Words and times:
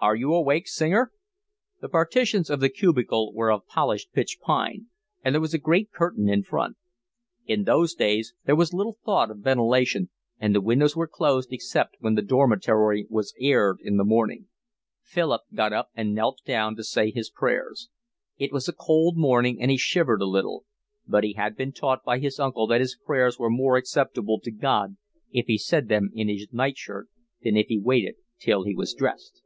"Are 0.00 0.14
you 0.14 0.32
awake, 0.32 0.68
Singer?" 0.68 1.10
The 1.80 1.88
partitions 1.88 2.50
of 2.50 2.60
the 2.60 2.68
cubicle 2.68 3.34
were 3.34 3.50
of 3.50 3.66
polished 3.66 4.12
pitch 4.12 4.38
pine, 4.40 4.86
and 5.24 5.34
there 5.34 5.40
was 5.40 5.54
a 5.54 5.58
green 5.58 5.86
curtain 5.92 6.28
in 6.28 6.44
front. 6.44 6.76
In 7.46 7.64
those 7.64 7.94
days 7.94 8.32
there 8.44 8.54
was 8.54 8.72
little 8.72 8.96
thought 9.04 9.28
of 9.28 9.38
ventilation, 9.40 10.10
and 10.38 10.54
the 10.54 10.60
windows 10.60 10.94
were 10.94 11.08
closed 11.08 11.52
except 11.52 11.96
when 11.98 12.14
the 12.14 12.22
dormitory 12.22 13.08
was 13.10 13.34
aired 13.40 13.78
in 13.82 13.96
the 13.96 14.04
morning. 14.04 14.46
Philip 15.02 15.42
got 15.52 15.72
up 15.72 15.90
and 15.96 16.14
knelt 16.14 16.42
down 16.46 16.76
to 16.76 16.84
say 16.84 17.10
his 17.10 17.28
prayers. 17.28 17.88
It 18.36 18.52
was 18.52 18.68
a 18.68 18.72
cold 18.72 19.16
morning, 19.16 19.60
and 19.60 19.68
he 19.68 19.76
shivered 19.76 20.22
a 20.22 20.26
little; 20.30 20.64
but 21.08 21.24
he 21.24 21.32
had 21.32 21.56
been 21.56 21.72
taught 21.72 22.04
by 22.04 22.20
his 22.20 22.38
uncle 22.38 22.68
that 22.68 22.80
his 22.80 22.94
prayers 23.04 23.36
were 23.36 23.50
more 23.50 23.76
acceptable 23.76 24.38
to 24.44 24.52
God 24.52 24.96
if 25.32 25.46
he 25.46 25.58
said 25.58 25.88
them 25.88 26.10
in 26.14 26.28
his 26.28 26.46
nightshirt 26.52 27.08
than 27.42 27.56
if 27.56 27.66
he 27.66 27.80
waited 27.80 28.14
till 28.38 28.62
he 28.62 28.76
was 28.76 28.94
dressed. 28.94 29.42